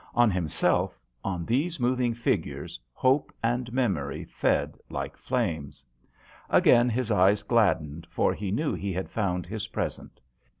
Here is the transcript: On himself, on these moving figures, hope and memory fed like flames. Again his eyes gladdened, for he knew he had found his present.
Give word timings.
On 0.15 0.31
himself, 0.31 0.97
on 1.23 1.45
these 1.45 1.79
moving 1.79 2.15
figures, 2.15 2.79
hope 2.91 3.31
and 3.43 3.71
memory 3.71 4.23
fed 4.25 4.75
like 4.89 5.15
flames. 5.15 5.85
Again 6.49 6.89
his 6.89 7.11
eyes 7.11 7.43
gladdened, 7.43 8.07
for 8.09 8.33
he 8.33 8.49
knew 8.49 8.73
he 8.73 8.93
had 8.93 9.11
found 9.11 9.45
his 9.45 9.67
present. 9.67 10.19